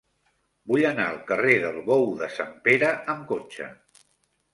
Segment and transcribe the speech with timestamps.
[0.69, 3.69] Vull anar al carrer del Bou de Sant Pere amb cotxe.